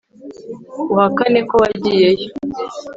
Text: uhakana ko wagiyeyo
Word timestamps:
uhakana 0.91 1.39
ko 1.49 1.53
wagiyeyo 1.61 2.27